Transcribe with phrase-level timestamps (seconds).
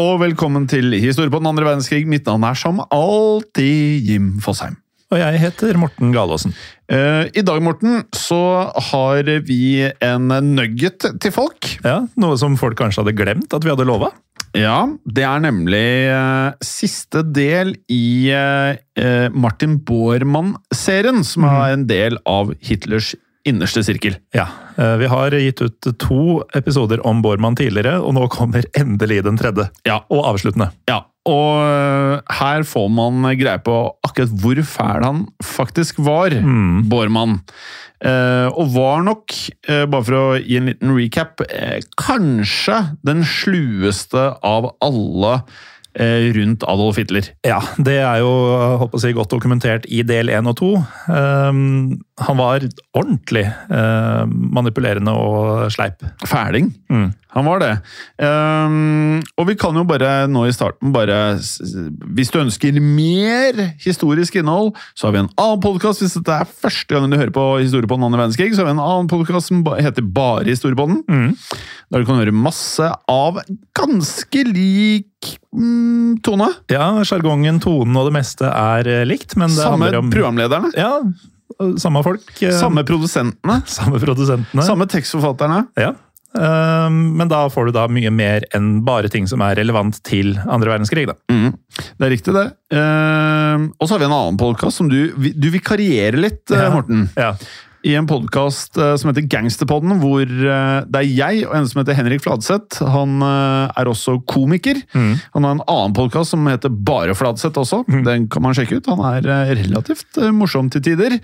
[0.00, 2.04] Og velkommen til Historie på den andre verdenskrig.
[2.10, 4.76] Mitt navn er som alltid Jim Fosheim.
[5.12, 6.54] Og jeg heter Morten Galaasen.
[6.90, 11.68] Eh, I dag, Morten, så har vi en nugget til folk.
[11.84, 14.10] Ja, Noe som folk kanskje hadde glemt at vi hadde lova.
[14.54, 22.18] Ja, det er nemlig eh, siste del i eh, Martin Bormann-serien, som er en del
[22.26, 23.14] av Hitlers
[23.48, 24.16] innerste sirkel.
[24.34, 29.22] Ja, eh, Vi har gitt ut to episoder om Bormann tidligere, og nå kommer endelig
[29.24, 29.68] den tredje.
[29.86, 30.00] Ja.
[30.10, 30.70] Og avsluttende.
[30.88, 36.36] Ja, og eh, her får man greie på akkurat hvor fæl han faktisk var,
[36.88, 37.40] Bormann.
[38.04, 39.32] Eh, og var nok,
[39.68, 41.44] bare for å gi en liten recap,
[42.00, 45.38] kanskje den slueste av alle
[45.94, 47.28] rundt Adolf Hitler.
[47.46, 48.32] Ja, Det er jo
[48.80, 50.72] håper jeg, å si, godt dokumentert i del én og to.
[51.06, 52.62] Um, han var
[52.94, 56.04] ordentlig eh, manipulerende og sleip.
[56.22, 56.68] Fæling.
[56.86, 57.08] Mm.
[57.34, 57.72] Han var det.
[58.22, 61.34] Um, og vi kan jo bare nå i starten bare
[62.14, 66.04] Hvis du ønsker mer historisk innhold, så har vi en annen podkast.
[66.04, 68.70] Hvis dette er første gangen du hører på Historie på den andre verdenskrig, så har
[68.70, 71.02] vi en annen podkast som heter Bare Historiepodden.
[71.10, 71.34] Mm.
[71.90, 73.42] Der du kan høre masse av
[73.74, 76.52] ganske lik mm, tone.
[76.70, 80.70] Ja, Sjargongen, tonen og det meste er eh, likt, men det Samme handler om programlederne.
[80.78, 81.00] Ja,
[81.78, 82.24] samme folk.
[82.42, 83.60] eh, Samme produsentene.
[83.78, 84.64] samme produsentene.
[84.66, 85.66] Samme tekstforfatterne.
[85.78, 85.92] Ja.
[86.34, 90.32] Um, men da får du da mye mer enn bare ting som er relevant til
[90.50, 91.04] andre verdenskrig.
[91.06, 91.14] da.
[91.30, 91.52] Mm,
[92.00, 92.46] det er riktig, det.
[92.74, 96.72] Ehm, og så har vi en annen podkast som du, du vikarierer litt, eh, Ja.
[96.74, 97.04] Morten.
[97.14, 97.36] Ja.
[97.84, 101.98] I en podkast som heter Gangsterpodden, hvor eh, det er jeg og en som heter
[101.98, 102.80] Henrik Fladseth.
[102.94, 104.80] Han eh, er også komiker.
[104.94, 105.10] Mm.
[105.34, 107.82] Han har en annen podkast som heter Bare Fladseth også.
[108.06, 108.88] Den kan man sjekke ut.
[108.88, 111.18] Han er eh, relativt eh, morsom til tider.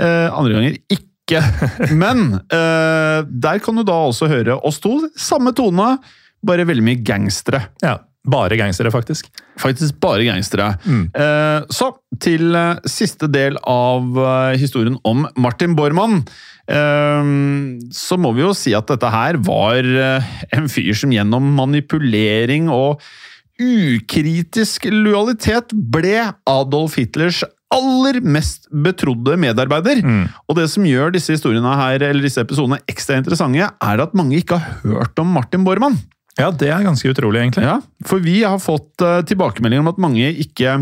[0.00, 1.44] Eh, andre ganger ikke.
[2.02, 4.96] Men eh, der kan du da også høre oss to.
[5.20, 5.98] Samme tone,
[6.40, 7.66] bare veldig mye gangstere.
[7.84, 7.98] ja.
[8.26, 9.28] Bare gangstere, faktisk.
[9.60, 10.72] Faktisk bare gangstere.
[11.14, 16.24] Eh, så til eh, siste del av eh, historien om Martin Bormann.
[16.68, 17.30] Eh,
[17.94, 22.68] så må vi jo si at dette her var eh, en fyr som gjennom manipulering
[22.74, 23.00] og
[23.58, 27.40] ukritisk lojalitet ble Adolf Hitlers
[27.74, 29.98] aller mest betrodde medarbeider.
[30.48, 34.38] Og det som gjør disse historiene her, eller disse episodene ekstra interessante, er at mange
[34.38, 35.98] ikke har hørt om Martin Bormann.
[36.38, 37.66] Ja, det er ganske utrolig, egentlig.
[37.66, 40.78] Ja, for vi har fått uh, tilbakemeldinger om at mange ikke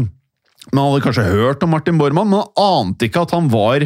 [0.75, 3.85] Man hadde kanskje hørt om Martin Bormann, men ante ikke at han var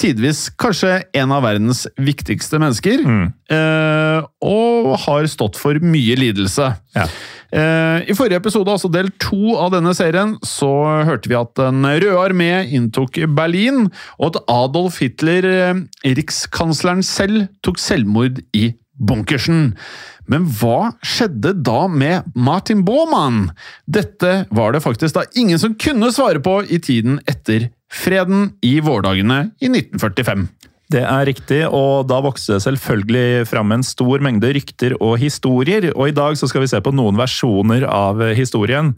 [0.00, 3.04] tidvis kanskje en av verdens viktigste mennesker.
[3.52, 6.70] eh, og har stått for mye lidelse.
[6.96, 7.06] Ja.
[7.54, 10.70] Eh, I forrige episode, altså del to av denne serien, så
[11.06, 17.48] hørte vi at Den røde armé inntok Berlin, og at Adolf Hitler, eh, rikskansleren selv,
[17.62, 19.72] tok selvmord i bunkersen.
[20.30, 23.48] Men hva skjedde da med Martin Baumann?
[23.84, 28.78] Dette var det faktisk da ingen som kunne svare på i tiden etter freden i
[28.84, 30.46] vårdagene i 1945.
[30.94, 35.90] Det er riktig, og da vokste det selvfølgelig fram en stor mengde rykter og historier,
[35.94, 38.92] og i dag skal vi se på noen versjoner av historien.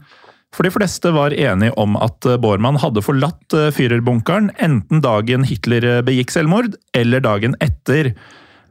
[0.55, 6.01] For de fleste var enige om at Bormann hadde forlatt eh, Führerbunkeren enten dagen Hitler
[6.07, 8.13] begikk selvmord, eller dagen etter.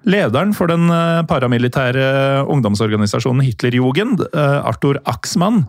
[0.06, 5.64] Lederen for den eh, paramilitære ungdomsorganisasjonen Hitlerjugend, eh, Arthur Axmann,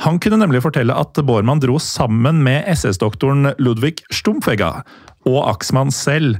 [0.00, 4.70] han kunne nemlig fortelle at Bormann dro sammen med SS-doktoren Ludvig Stumpfegga
[5.28, 6.38] og Axmann selv.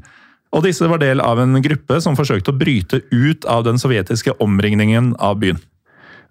[0.54, 4.38] Og disse var del av en gruppe som forsøkte å bryte ut av den sovjetiske
[4.40, 5.60] omringningen av byen.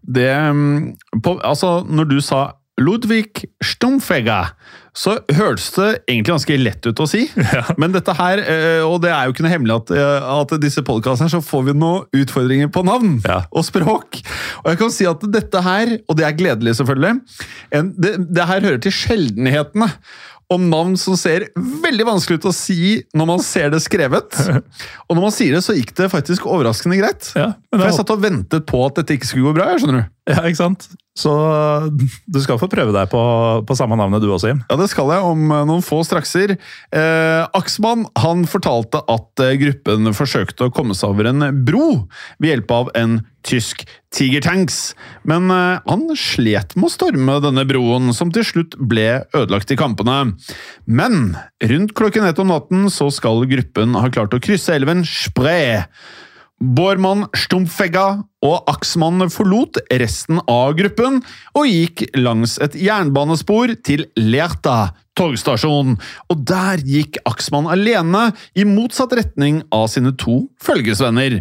[0.02, 2.42] Det mm, på, Altså, når du sa
[2.80, 4.54] Ludvig Stumpfegger,
[4.96, 7.26] så hørtes det egentlig ganske lett ut å si.
[7.82, 10.84] Men dette her, eh, og det er jo ikke noe hemmelig at, eh, at disse
[10.88, 13.42] podkastene så får vi noen utfordringer på navn Ja.
[13.52, 14.20] og språk.
[14.64, 17.22] Og jeg kan si at dette her, og det er gledelig selvfølgelig,
[17.80, 19.92] en, det, det her hører til sjeldenhetene
[20.50, 24.34] om navn som ser veldig vanskelig ut å si når man ser det skrevet.
[25.06, 27.28] Og når man sier det, så gikk det faktisk overraskende greit.
[27.38, 29.68] Ja, For jeg satt og ventet på at dette ikke skulle gå bra.
[29.78, 30.08] skjønner du.
[30.30, 30.84] Ja, ikke sant?
[31.18, 31.32] Så
[31.92, 33.22] du skal få prøve deg på,
[33.66, 34.62] på samme navnet du også, Jim.
[34.70, 36.54] Ja, det skal jeg om eh, noen få strakser.
[36.96, 41.90] Eh, Aksmann han fortalte at eh, gruppen forsøkte å komme seg over en bro
[42.38, 43.86] ved hjelp av en tysk
[44.16, 44.94] Tigertanks,
[45.28, 49.80] men eh, han slet med å storme denne broen, som til slutt ble ødelagt i
[49.80, 50.36] kampene.
[50.86, 51.36] Men
[51.74, 55.84] rundt klokken ett om natten så skal gruppen ha klart å krysse elven Spree.
[56.60, 58.06] Bormann, Stumpfegga
[58.44, 61.22] og Axmann forlot resten av gruppen
[61.56, 65.98] og gikk langs et jernbanespor til Lerta togstasjon,
[66.32, 71.40] og der gikk Axmann alene i motsatt retning av sine to følgesvenner.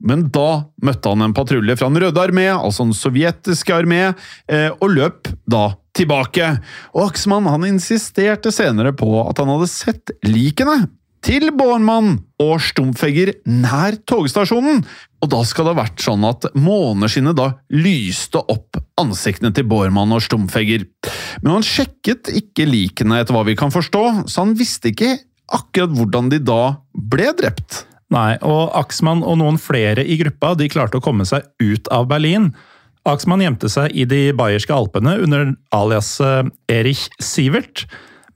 [0.00, 4.14] Men da møtte han en patrulje fra Den røde armé, altså den sovjetiske armé,
[4.48, 6.54] eh, og løp da tilbake.
[6.94, 10.86] Og Axmann han insisterte senere på at han hadde sett likene
[11.24, 14.82] til Bornmann og Stumfegger nær togstasjonen.
[15.20, 20.14] Og da skal det ha vært sånn at måneskinnet da lyste opp ansiktene til Bormann
[20.16, 20.86] og Stumfegger.
[21.44, 25.18] Men han sjekket ikke likene, etter hva vi kan forstå, så han visste ikke
[25.50, 26.62] akkurat hvordan de da
[26.94, 27.84] ble drept.
[28.10, 32.08] Nei, og Axman og noen flere i gruppa de klarte å komme seg ut av
[32.10, 32.50] Berlin.
[33.08, 37.86] Axman gjemte seg i de bayerske alpene under alias eh, Erich Sivert,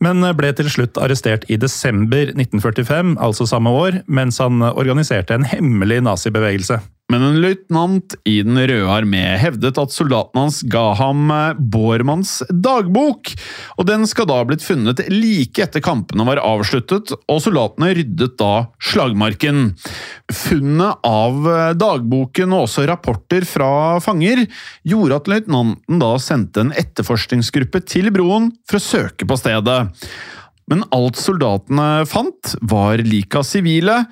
[0.05, 5.49] men ble til slutt arrestert i desember 1945, altså samme år, mens han organiserte en
[5.49, 6.81] hemmelig nazibevegelse.
[7.25, 12.43] Men en løytnant i Den røde armé hevdet at soldaten hans ga ham eh, Bormanns
[12.53, 13.31] dagbok,
[13.79, 18.35] og den skal da ha blitt funnet like etter kampene var avsluttet, og soldatene ryddet
[18.41, 19.71] da slagmarken.
[20.29, 23.71] Funnet av eh, dagboken og også rapporter fra
[24.05, 24.45] fanger
[24.85, 29.81] gjorde at løytnanten da sendte en etterforskningsgruppe til broen for å søke på stedet.
[30.69, 34.03] Men alt soldatene fant, var lik av sivile,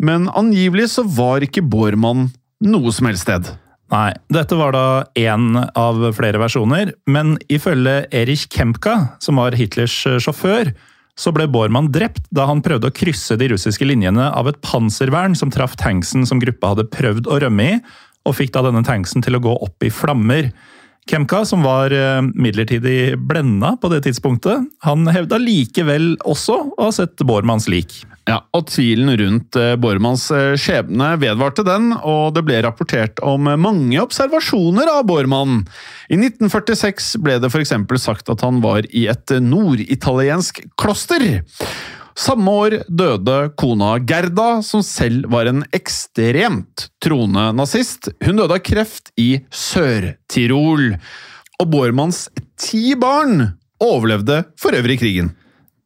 [0.00, 2.28] men angivelig så var ikke Bormann
[2.64, 3.50] noe som helst sted.
[3.90, 4.84] Nei, dette var da
[5.18, 10.70] én av flere versjoner, men ifølge Erich Kempka, som var Hitlers sjåfør,
[11.18, 15.34] så ble Bormann drept da han prøvde å krysse de russiske linjene av et panservern
[15.36, 17.80] som traff tanksen som gruppa hadde prøvd å rømme i,
[18.28, 20.50] og fikk da denne tanksen til å gå opp i flammer.
[21.10, 26.92] Kemka, som var eh, midlertidig blenda på det tidspunktet, han hevda likevel også å ha
[26.94, 28.02] sett Bormanns lik.
[28.30, 33.48] Ja, og Tvilen rundt eh, Bormanns eh, skjebne vedvarte den, og det ble rapportert om
[33.58, 35.64] mange observasjoner av Bormann.
[36.06, 37.74] I 1946 ble det f.eks.
[37.98, 41.26] sagt at han var i et norditaliensk kloster.
[42.20, 48.12] Samme år døde kona Gerda, som selv var en ekstremt troende nazist.
[48.22, 50.92] Hun døde av kreft i Sør-Tirol.
[51.58, 52.28] Og Bormanns
[52.60, 55.34] ti barn overlevde for øvrig krigen.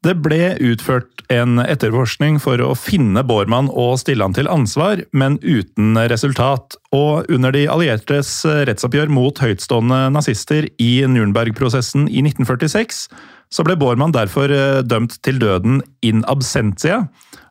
[0.04, 5.38] Det ble utført en etterforskning for å finne Bormann og stille han til ansvar, men
[5.40, 6.76] uten resultat.
[6.92, 13.06] Og under de alliertes rettsoppgjør mot høytstående nazister i Nürnberg-prosessen i 1946,
[13.48, 17.06] så ble Bormann derfor eh, dømt til døden in absentia,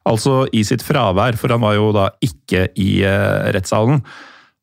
[0.06, 4.04] altså i sitt fravær, for han var jo da ikke i eh, rettssalen.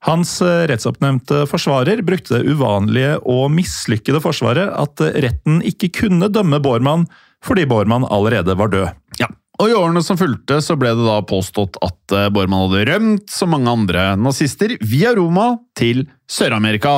[0.07, 6.63] Hans eh, rettsoppnevnte forsvarer brukte det uvanlige og mislykkede forsvaret at retten ikke kunne dømme
[6.63, 7.09] Bormann
[7.45, 8.89] fordi Bormann allerede var død.
[9.21, 9.29] Ja,
[9.61, 13.27] og I årene som fulgte, så ble det da påstått at eh, Bormann hadde rømt,
[13.29, 16.95] som mange andre nazister, via Roma til Sør-Amerika.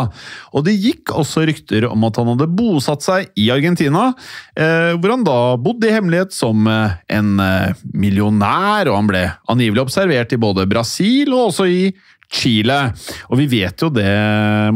[0.55, 4.13] Og det gikk også rykter om at han hadde bosatt seg i Argentina,
[4.55, 7.35] eh, hvor han da bodde i hemmelighet som eh, en
[7.91, 11.83] millionær, og han ble angivelig observert i både Brasil og også i
[12.33, 12.79] Chile.
[13.31, 14.09] Og vi vet jo det,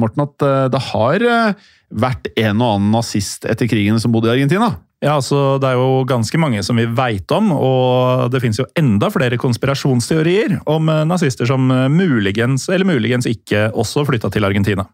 [0.01, 1.69] Morten, at eh, det har eh,
[2.07, 4.75] vært en og annen nazist etter krigen som bodde i Argentina.
[5.05, 8.69] Ja, altså Det er jo ganske mange som vi veit om, og det finnes jo
[8.81, 14.87] enda flere konspirasjonsteorier om eh, nazister som muligens eller muligens ikke også flytta til Argentina.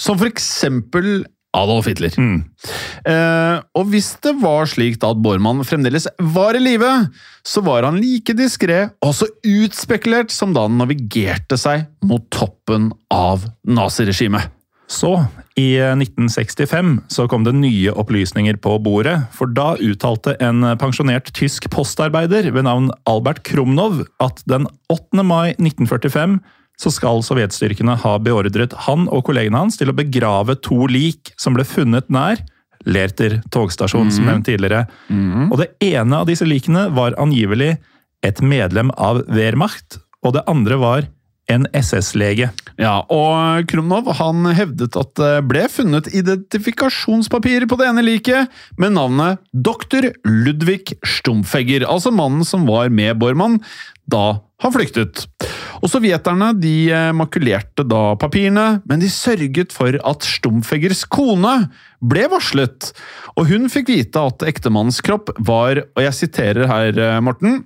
[0.00, 1.20] Som for eksempel
[1.56, 2.14] Adolf Hitler.
[2.14, 2.44] Mm.
[3.10, 6.90] Eh, og hvis det var slik da at Bormann fremdeles var i live,
[7.42, 12.92] så var han like diskré og så utspekulert som da han navigerte seg mot toppen
[13.14, 14.52] av naziregimet.
[14.90, 15.12] Så,
[15.54, 21.68] i 1965, så kom det nye opplysninger på bordet, for da uttalte en pensjonert tysk
[21.70, 25.22] postarbeider ved navn Albert Krumnov at den 8.
[25.22, 26.40] mai 1945
[26.80, 31.56] så skal sovjetstyrkene ha beordret han og kollegene hans til å begrave to lik som
[31.56, 32.40] ble funnet nær
[32.88, 34.86] Lerter togstasjon, som nevnt tidligere.
[35.52, 37.74] Og det ene av disse likene var angivelig
[38.24, 41.08] et medlem av Wehrmacht, og det andre var
[41.50, 42.50] en SS-lege.
[42.80, 48.94] Ja, og Krumnov han hevdet at det ble funnet identifikasjonspapir på det ene liket med
[48.96, 50.12] navnet Dr.
[50.24, 53.58] Ludvig Stumfegger, altså mannen som var med Bormann
[54.10, 55.24] da har flyktet.
[55.80, 61.54] Og Sovjeterne de eh, makulerte da papirene, men de sørget for at Stumfeggers kone
[62.04, 62.90] ble varslet,
[63.38, 67.64] og hun fikk vite at ektemannens kropp var, og jeg siterer her, eh, Morten,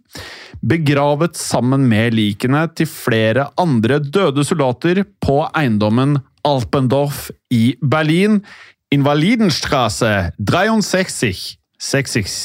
[0.65, 8.43] begravet sammen med likene til flere andre døde soldater på eiendommen Alpendorf i Berlin,
[8.95, 11.59] Invalidenstrasse 63.
[11.83, 12.39] 66.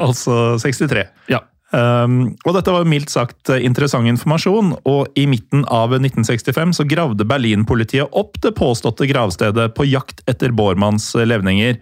[0.00, 1.04] Altså 63.
[1.28, 1.42] Ja.
[1.68, 6.86] Um, og dette var mildt sagt eh, interessant informasjon, og i midten av 1965 så
[6.88, 11.76] gravde Berlin-politiet opp det påståtte gravstedet på jakt etter Bormanns levninger,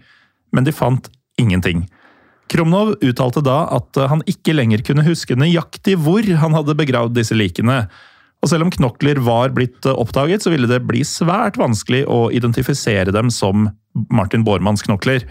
[0.57, 1.07] men de fant
[1.39, 1.85] ingenting.
[2.51, 7.35] Kromnov uttalte da at han ikke lenger kunne huske nøyaktig hvor han hadde begravd disse
[7.39, 7.85] likene.
[8.43, 13.15] Og selv om knokler var blitt oppdaget, så ville det bli svært vanskelig å identifisere
[13.15, 13.69] dem som
[14.15, 15.25] Martin Bormanns knokler.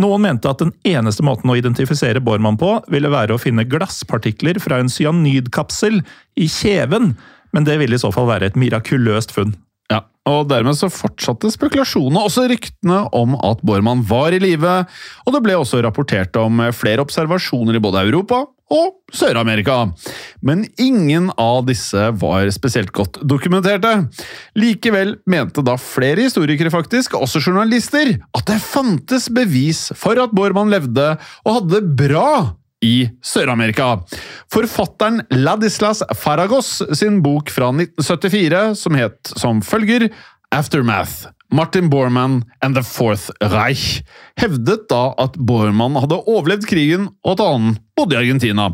[0.00, 4.60] Noen mente at den eneste måten å identifisere Bormann på, ville være å finne glasspartikler
[4.60, 6.02] fra en cyanidkapsel
[6.36, 7.14] i kjeven,
[7.56, 9.54] men det ville i så fall være et mirakuløst funn.
[9.88, 14.82] Ja, og Dermed så fortsatte spekulasjonene, også ryktene om at Bormann var i live,
[15.24, 19.92] og det ble også rapportert om flere observasjoner i både Europa og Sør-Amerika.
[20.42, 23.92] Men ingen av disse var spesielt godt dokumenterte.
[24.58, 30.72] Likevel mente da flere historikere, faktisk, også journalister, at det fantes bevis for at Bormann
[30.74, 31.12] levde
[31.44, 32.30] og hadde det bra
[32.84, 34.00] i Sør-Amerika.
[34.52, 40.10] Forfatteren Ladislas Faragos sin bok fra 1974, som het som følger
[40.54, 41.30] Aftermath.
[41.54, 44.02] Martin Bormann and The Fourth Reich
[44.40, 48.68] hevdet da at Bormann hadde overlevd krigen, og at han bodde i Argentina.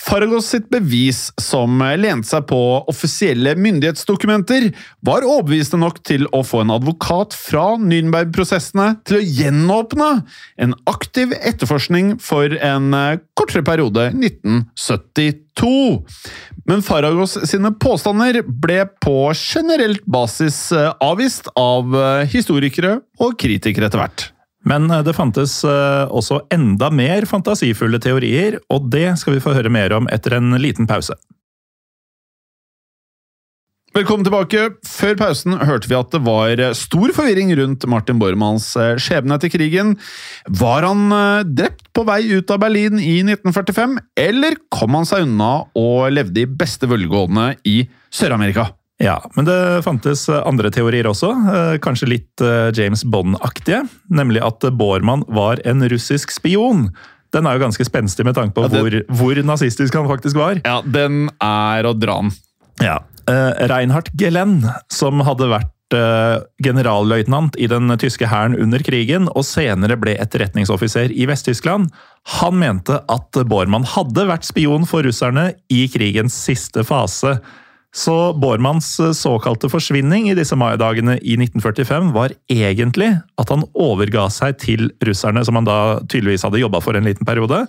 [0.00, 4.70] Faragos sitt bevis, som lente seg på offisielle myndighetsdokumenter,
[5.06, 10.10] var overbevisende nok til å få en advokat fra Nürnberg-prosessene til å gjenåpne
[10.66, 16.02] en aktiv etterforskning for en eh, kortere periode, 1972.
[16.68, 23.90] Men Faragos sine påstander ble på generelt basis eh, avvist av eh, historikere og kritikere
[23.90, 24.33] etter hvert.
[24.68, 29.56] Men eh, det fantes eh, også enda mer fantasifulle teorier, og det skal vi få
[29.56, 31.16] høre mer om etter en liten pause.
[33.94, 34.62] Velkommen tilbake.
[34.90, 39.52] Før pausen hørte vi at det var stor forvirring rundt Martin Bormanns eh, skjebne etter
[39.54, 39.92] krigen.
[40.50, 45.28] Var han eh, drept på vei ut av Berlin i 1945, eller kom han seg
[45.28, 48.72] unna og levde i beste velgående i Sør-Amerika?
[49.02, 53.82] Ja, men det fantes andre teorier også, eh, kanskje litt eh, James Bond-aktige.
[54.10, 56.88] Nemlig at Bormann var en russisk spion.
[57.34, 60.38] Den er jo ganske spenstig med tanke på Ja, det- hvor, hvor nazistisk han faktisk
[60.38, 60.60] var.
[60.64, 62.30] Ja, den er å dra den.
[62.80, 63.00] Ja.
[63.26, 64.54] Reinhardt Reinhard Gelen,
[64.92, 71.10] som hadde vært eh, generalløytnant i den tyske hæren under krigen, og senere ble etterretningsoffiser
[71.10, 71.90] i Vest-Tyskland,
[72.40, 77.40] han mente at Bormann hadde vært spion for russerne i krigens siste fase.
[77.94, 84.26] Så Bormanns eh, såkalte forsvinning i disse maidagene i 1945 var egentlig at han overga
[84.34, 87.64] seg til russerne, som han da tydeligvis hadde jobba for en liten periode.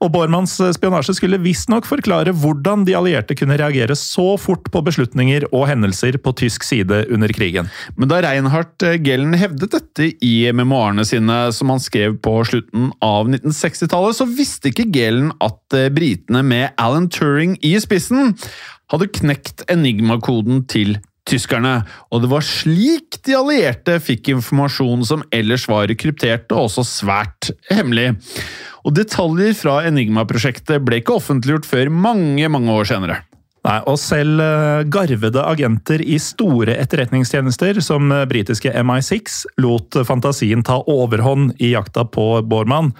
[0.00, 5.44] Og Bormanns spionasje skulle visstnok forklare hvordan de allierte kunne reagere så fort på beslutninger
[5.50, 7.68] og hendelser på tysk side under krigen.
[8.00, 13.28] Men da Reinhardt Gellen hevdet dette i memoarene sine, som han skrev på slutten av
[13.28, 18.38] 1960-tallet, så visste ikke Gellen at eh, britene med Alan Turing i spissen
[18.90, 20.98] hadde knekt enigmakoden til
[21.30, 26.86] tyskerne, og det var slik de allierte fikk informasjon som ellers var kryptert og også
[26.88, 28.14] svært hemmelig.
[28.80, 33.20] Og detaljer fra Enigma-prosjektet ble ikke offentliggjort før mange, mange år senere.
[33.60, 40.64] Nei, og selv eh, garvede agenter i store etterretningstjenester, som eh, britiske MI6, lot fantasien
[40.64, 42.94] ta overhånd i jakta på Bormann.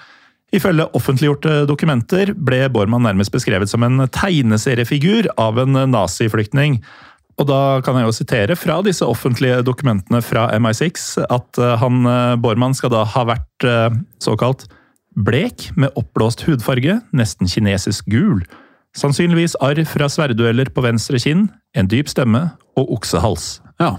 [0.56, 6.80] Ifølge offentliggjorte dokumenter ble Bormann nærmest beskrevet som en tegneseriefigur av en naziflyktning.
[7.40, 12.02] Og da kan jeg jo sitere fra disse offentlige dokumentene fra MI6 at eh, han,
[12.04, 13.88] eh, Bormann skal da ha vært eh,
[14.20, 14.66] såkalt
[15.16, 18.44] blek med oppblåst hudfarge, nesten kinesisk gul.
[18.98, 23.60] Sannsynligvis arr fra sverddueller på venstre kinn, en dyp stemme og oksehals.
[23.80, 23.96] Ja.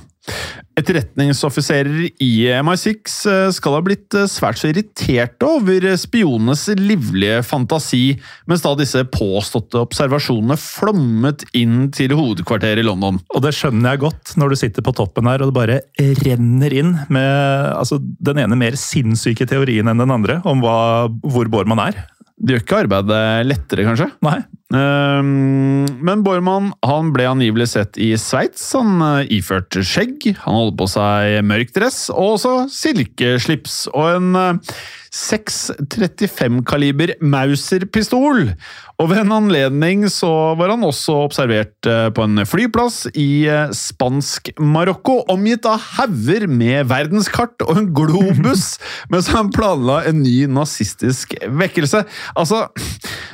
[0.77, 8.19] Etterretningsoffiserer i MI6 eh, skal ha blitt eh, svært så irriterte over spionenes livlige fantasi,
[8.49, 13.19] mens da disse påståtte observasjonene flommet inn til hovedkvarteret i London.
[13.33, 15.81] Og det skjønner jeg godt når du sitter på toppen her og det bare
[16.21, 21.49] renner inn med altså, den ene mer sinnssyke teorien enn den andre om hva, hvor
[21.51, 22.03] Bormann er.
[22.41, 24.07] Det gjør ikke arbeidet lettere, kanskje?
[24.25, 24.39] Nei.
[24.71, 28.63] Ehm, Men Bormann han ble angivelig sett i Sveits.
[28.77, 34.39] Han eh, iførte skjegg, han holdt på seg mørk dress og også silkeslips og en
[34.39, 34.75] eh,
[35.11, 38.53] 635-kaliber Mauser-pistol.
[39.01, 43.73] Og ved en anledning så var han også observert eh, på en flyplass i eh,
[43.75, 48.77] spansk Marokko, omgitt av hauger med verdenskart og en globus,
[49.11, 52.05] mens han planla en ny nazistisk vekkelse.
[52.39, 52.67] Altså,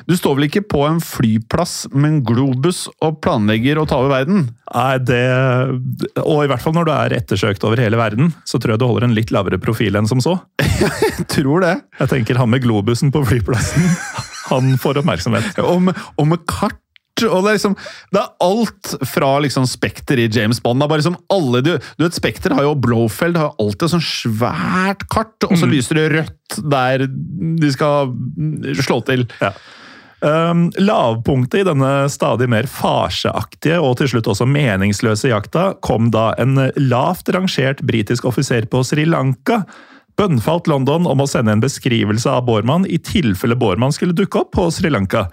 [0.07, 4.13] du står vel ikke på en flyplass med en globus og planlegger å ta over
[4.13, 4.45] verden?
[4.71, 5.19] Nei, det
[6.23, 8.87] Og i hvert fall når du er ettersøkt over hele verden, så tror jeg du
[8.87, 10.37] holder en litt lavere profil enn som så.
[10.63, 11.75] Jeg tror det.
[11.99, 13.87] Jeg tenker han med globusen på flyplassen,
[14.51, 15.57] han får oppmerksomhet.
[15.67, 16.79] Og med, og med kart.
[17.25, 17.73] Og det er liksom,
[18.13, 20.79] det er alt fra liksom Spekter i James Bond.
[20.79, 23.87] Det er bare liksom alle, du, du vet, Spekter har jo Blowfeld har jo alltid
[23.87, 28.13] et sånn svært kart, og så lyser det rødt der de skal
[28.85, 29.25] slå til.
[29.41, 29.51] Ja.
[30.17, 36.31] Um, lavpunktet i denne stadig mer farseaktige og til slutt også meningsløse jakta kom da
[36.41, 39.61] en lavt rangert britisk offiser på Sri Lanka
[40.17, 44.55] bønnfalt London om å sende en beskrivelse av Bormann i tilfelle Bormann skulle dukke opp
[44.57, 45.27] på Sri Lanka.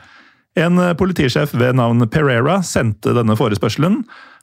[0.61, 4.03] En politisjef ved navn Pereira sendte denne forespørselen,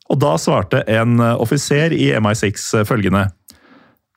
[0.09, 3.27] og da svarte en offiser i MI6 følgende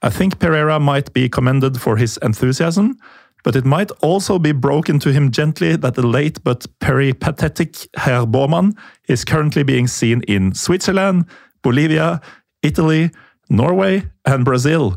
[0.04, 2.96] I think Pereira might be commended for his enthusiasm,
[3.44, 8.26] but it might also be broken to him gently that the late but peripatetic Herr
[8.26, 11.26] Bormann is currently being seen in Switzerland,
[11.62, 12.20] Bolivia,
[12.62, 13.10] Italy,
[13.50, 14.96] Norway and Brazil.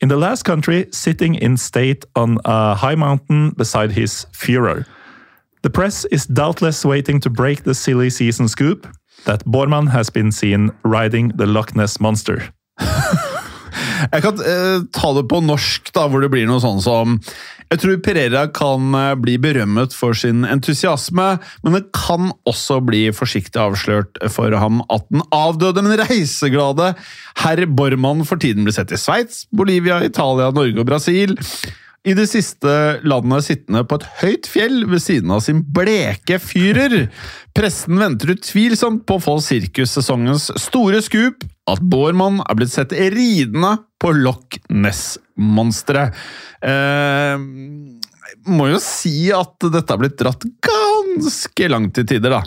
[0.00, 4.86] In the last country, sitting in state on a high mountain beside his Führer.
[5.62, 8.86] The press is doubtless waiting to break the silly season scoop
[9.24, 12.54] that Bormann has been seen riding the Loch Ness Monster.
[14.12, 17.16] Jeg kan eh, ta det på norsk, da, hvor det blir noe sånn som
[17.68, 21.28] Jeg tror Pereira kan eh, bli berømmet for sin entusiasme,
[21.64, 26.94] men det kan også bli forsiktig avslørt for ham at den avdøde, men reiseglade
[27.42, 31.36] herr Bormann for tiden blir sett i Sveits, Bolivia, Italia, Norge og Brasil.
[32.08, 32.72] I det siste
[33.04, 37.08] landet sittende på et høyt fjell ved siden av sin bleke fyrer.
[37.56, 43.74] Pressen venter utvilsomt på å få sirkussesongens store skup, at Bormann er blitt sett ridende
[44.00, 46.16] på Loch Ness-monsteret.
[46.64, 47.36] Eh,
[48.48, 52.42] må jo si at dette har blitt dratt ganske langt i tider, da.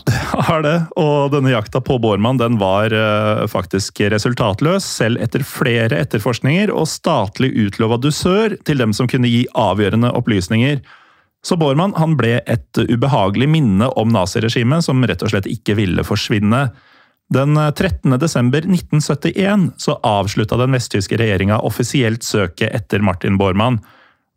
[0.48, 6.00] Har det, og denne jakta på Bormann den var eh, faktisk resultatløs, selv etter flere
[6.04, 10.82] etterforskninger og statlig utlova dusør til dem som kunne gi avgjørende opplysninger.
[11.42, 16.06] Så Bormann han ble et ubehagelig minne om naziregimet som rett og slett ikke ville
[16.06, 16.68] forsvinne.
[17.32, 18.12] Den 13.
[18.20, 23.80] desember 1971 så avslutta den vesttyske regjeringa offisielt søket etter Martin Bormann.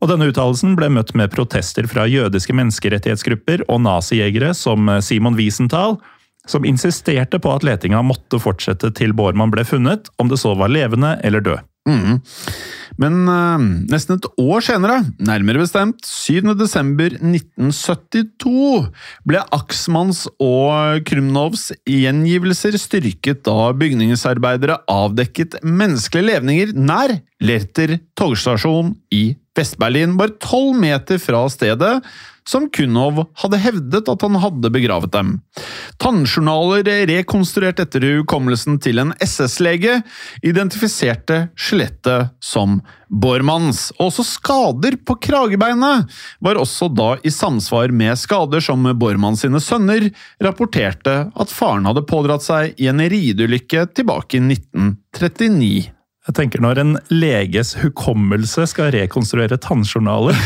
[0.05, 5.97] Og denne uttalelsen ble møtt med protester fra jødiske menneskerettighetsgrupper og nazijegere som Simon Wiesenthal,
[6.45, 10.69] som insisterte på at letinga måtte fortsette til Bormann ble funnet, om det så var
[10.69, 11.65] levende eller død.
[11.89, 12.21] Mm.
[13.01, 16.55] Men øh, nesten et år senere, nærmere bestemt 7.
[16.57, 18.87] desember 1972,
[19.29, 29.35] ble Axmanns og Krumnovs gjengivelser styrket da bygningsarbeidere avdekket menneskelige levninger nær Lerter togstasjon i
[29.55, 31.99] Vest-Berlin, bare tolv meter fra stedet
[32.49, 35.31] som Kunov hadde hevdet at han hadde begravet dem.
[36.03, 40.01] Tannjournaler rekonstruert etter hukommelsen til en SS-lege
[40.45, 43.87] identifiserte skjelettet som Bormanns.
[44.03, 46.11] Også skader på kragebeinet
[46.45, 50.11] var også da i samsvar med skader som Bormann sine sønner
[50.45, 55.95] rapporterte at faren hadde pådratt seg i en rideulykke tilbake i 1939.
[56.25, 60.39] Jeg tenker Når en leges hukommelse skal rekonstruere tannjournaler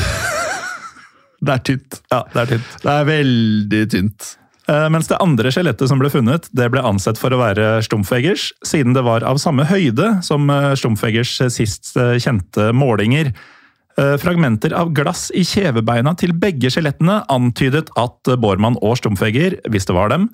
[1.38, 2.00] Det er tynt.
[2.10, 2.70] Ja, det er tynt.
[2.82, 4.24] Det er veldig tynt.
[4.68, 8.48] Eh, Mens det andre skjelettet som ble funnet, det ble ansett for å være Stumpfegers,
[8.66, 13.32] siden det var av samme høyde som eh, Stumpfegers sist eh, kjente målinger.
[13.98, 19.96] Fragmenter av glass i kjevebeina til begge skjelettene antydet at Bormann og Stumpfeger, hvis det
[19.96, 20.28] var dem,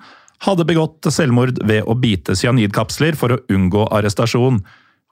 [0.45, 4.61] hadde begått selvmord ved å bite cyanidkapsler for å unngå arrestasjon.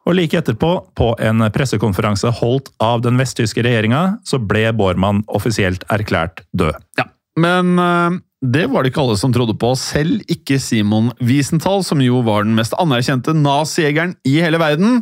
[0.09, 5.87] Og like etterpå, på en pressekonferanse holdt av den vesttyske regjeringa, så ble Bormann offisielt
[5.95, 6.75] erklært død.
[6.99, 7.07] Ja,
[7.39, 12.01] men eh, det var det ikke alle som trodde på, selv ikke Simon Wiesenthal, som
[12.03, 14.99] jo var den mest anerkjente nazijegeren i hele verden.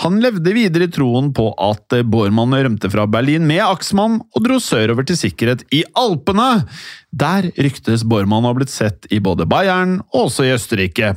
[0.00, 4.56] Han levde videre i troen på at Bormann rømte fra Berlin med Axmann og dro
[4.62, 6.64] sørover til sikkerhet i Alpene.
[7.08, 11.14] Der ryktes Bormann å ha blitt sett i både Bayern og også i Østerrike.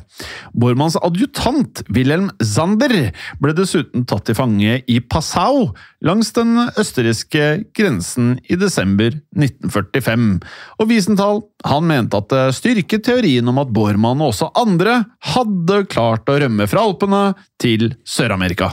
[0.55, 3.11] Bormanns adjutant, Wilhelm Zander,
[3.43, 5.73] ble dessuten tatt til fange i Passau
[6.05, 10.29] langs den østerrikske grensen i desember 1945,
[10.79, 15.03] og Wiesenthal Han mente at det styrket teorien om at Bormann og også andre
[15.35, 17.25] hadde klart å rømme fra Alpene
[17.61, 18.71] til Sør-Amerika.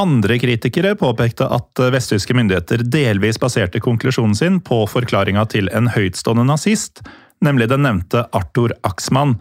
[0.00, 6.48] Andre kritikere påpekte at vesttyske myndigheter delvis baserte konklusjonen sin på forklaringa til en høytstående
[6.48, 7.04] nazist,
[7.44, 9.36] nemlig den nevnte Arthur Axmann.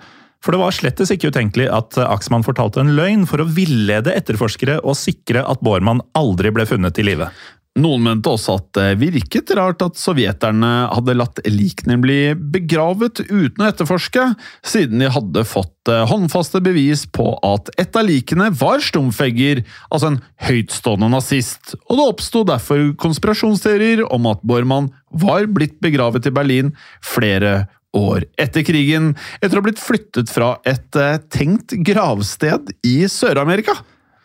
[0.46, 4.78] For det var slettes ikke utenkelig at Axman fortalte en løgn for å villede etterforskere
[4.84, 7.32] og sikre at Bormann aldri ble funnet i live.
[7.74, 13.64] Noen mente også at det virket rart at sovjeterne hadde latt likene bli begravet uten
[13.64, 14.28] å etterforske,
[14.62, 20.12] siden de hadde fått eh, håndfaste bevis på at et av likene var stumfegger, altså
[20.12, 26.36] en høytstående nazist, og det oppsto derfor konspirasjonsteorier om at Bormann var blitt begravet i
[26.36, 27.64] Berlin flere
[27.98, 33.80] år etter krigen, etter å ha blitt flyttet fra et eh, tenkt gravsted i Sør-Amerika.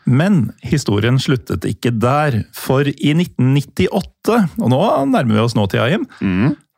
[0.09, 4.81] Men historien sluttet ikke der, for i 1998, og nå
[5.13, 6.07] nærmer vi oss nåtida, Jim,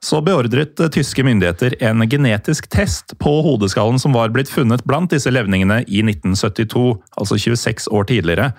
[0.03, 5.31] så beordret tyske myndigheter en genetisk test på hodeskallen som var blitt funnet blant disse
[5.31, 8.51] levningene i 1972, altså 26 år tidligere.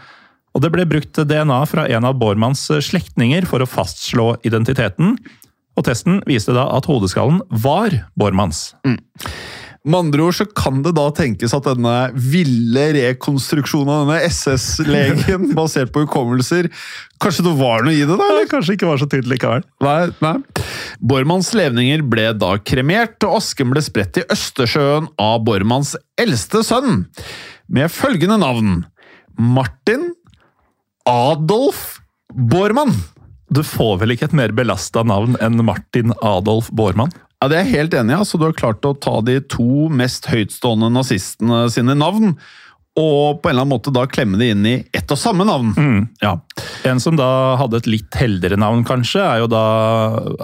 [0.54, 5.16] Og det ble brukt DNA fra en av Bormanns slektninger for å fastslå identiteten.
[5.80, 8.76] Og testen viste da at hodeskallen var Bormanns.
[9.82, 15.48] Med andre ord så kan det da tenkes at denne ville rekonstruksjonen av denne SS-legen,
[15.58, 16.70] basert på hukommelser
[17.22, 18.28] Kanskje det var noe i det, da?
[18.28, 18.50] eller?
[18.50, 19.66] Kanskje ikke var så tydelig likevel.
[19.86, 20.36] Nei, nei.
[21.02, 27.06] Bormanns levninger ble da kremert, og asken ble spredt i Østersjøen av Bormanns eldste sønn,
[27.70, 28.84] med følgende navn
[29.38, 30.12] Martin
[31.10, 32.00] Adolf
[32.34, 32.94] Bormann.
[33.54, 37.14] Du får vel ikke et mer belasta navn enn Martin Adolf Bormann?
[37.42, 38.20] Ja, Det er jeg helt enig i.
[38.22, 42.36] Altså, du har klart å ta de to mest høytstående nazistene sine navn,
[43.00, 45.72] og på en eller annen måte da klemme det inn i ett og samme navn.
[46.22, 46.36] Ja.
[46.86, 49.64] En som da hadde et litt heldigere navn, kanskje, er jo da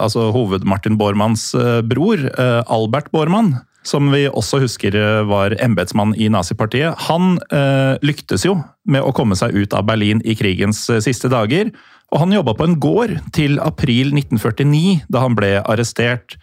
[0.00, 3.58] altså, hoved-Martin Bormanns eh, bror, eh, Albert Bormann.
[3.86, 6.96] Som vi også husker eh, var embetsmann i nazipartiet.
[7.06, 8.56] Han eh, lyktes jo
[8.88, 11.70] med å komme seg ut av Berlin i krigens siste dager.
[12.08, 16.40] Og han jobba på en gård til april 1949, da han ble arrestert.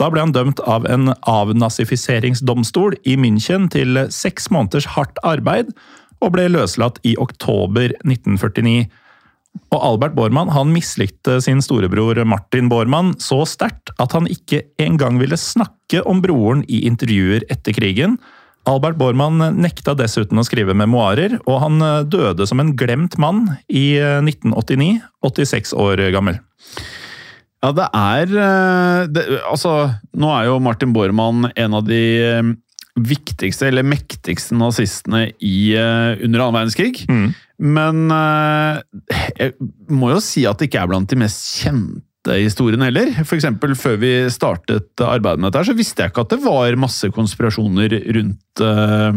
[0.00, 5.70] Da ble han dømt av en avnazifiseringsdomstol i München til seks måneders hardt arbeid,
[6.24, 8.88] og ble løslatt i oktober 1949.
[9.70, 15.20] Og Albert Bormann han mislikte sin storebror Martin Bormann så sterkt at han ikke engang
[15.20, 18.18] ville snakke om broren i intervjuer etter krigen.
[18.66, 23.92] Albert Bormann nekta dessuten å skrive memoarer, og han døde som en glemt mann i
[24.00, 26.40] 1989, 86 år gammel.
[27.64, 29.72] Ja, det er eh, det, Altså,
[30.12, 32.52] nå er jo Martin Bormann en av de eh,
[32.94, 37.06] viktigste, eller mektigste nazistene i, eh, under annen verdenskrig.
[37.64, 38.82] Men eh,
[39.38, 39.54] jeg
[39.88, 43.12] må jo si at det ikke er blant de mest kjente historiene heller.
[43.22, 46.80] For eksempel før vi startet arbeidet med dette, så visste jeg ikke at det var
[46.80, 49.12] masse konspirasjoner rundt uh,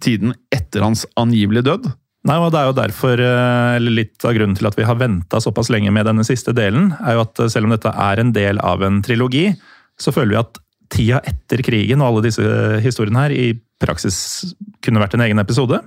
[0.00, 1.90] tiden etter hans angivelige død.
[2.26, 4.98] Nei, og det er jo derfor, eh, eller Litt av grunnen til at vi har
[4.98, 8.22] venta såpass lenge med denne siste delen, er jo at eh, selv om dette er
[8.22, 9.48] en del av en trilogi,
[10.00, 10.62] så føler vi at
[10.92, 12.42] tida etter krigen og alle disse
[12.84, 13.46] historiene her i
[13.82, 14.18] praksis
[14.84, 15.80] kunne vært en egen episode.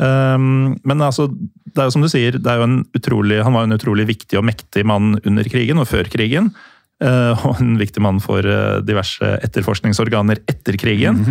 [0.00, 3.54] Um, men altså, det er jo som du sier, det er jo en utrolig, han
[3.54, 6.50] var en utrolig viktig og mektig mann under krigen og før krigen.
[7.04, 11.22] Uh, og en viktig mann for eh, diverse etterforskningsorganer etter krigen.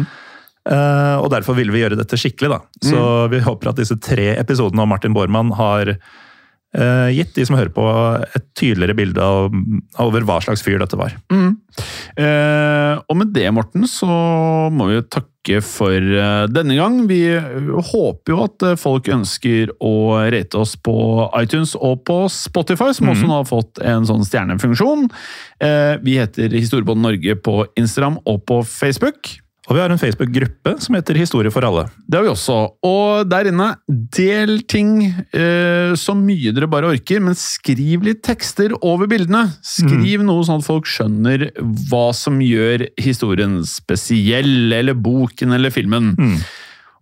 [0.68, 2.52] Eh, og derfor ville vi gjøre dette skikkelig.
[2.52, 2.60] da.
[2.84, 7.58] Så vi håper at disse tre episodene om Martin Bormann har eh, gitt de som
[7.58, 7.88] hører på,
[8.36, 9.56] et tydeligere bilde av,
[10.04, 11.16] over hva slags fyr dette var.
[12.20, 14.10] Eh, og med det, Morten, så
[14.74, 16.04] må vi jo takke for
[16.52, 17.00] denne gang.
[17.10, 19.94] Vi håper jo at folk ønsker å
[20.30, 20.94] rate oss på
[21.40, 25.08] iTunes og på Spotify, som også nå har fått en sånn stjernefunksjon.
[25.64, 29.40] Eh, vi heter Historiebånd Norge på Instagram og på Facebook.
[29.70, 31.84] Og vi har en Facebook-gruppe som heter Historie for alle.
[32.10, 32.56] Det har vi også.
[32.90, 33.68] Og der inne,
[34.18, 39.44] del ting eh, så mye dere bare orker, men skriv litt tekster over bildene.
[39.62, 41.52] Skriv noe sånn at folk skjønner
[41.92, 46.16] hva som gjør historien spesiell, eller boken eller filmen.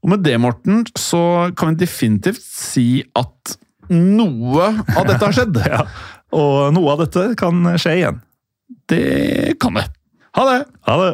[0.04, 3.56] Og med det, Morten, så kan vi definitivt si at
[3.94, 5.62] noe av dette har skjedd.
[5.72, 5.86] Ja.
[6.36, 8.18] Og noe av dette kan skje igjen.
[8.92, 9.86] Det kan det.
[10.36, 10.60] Ha det!
[10.90, 11.14] Ha det!